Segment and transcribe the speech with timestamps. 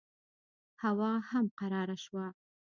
[0.83, 2.27] هوا هم قراره شوه.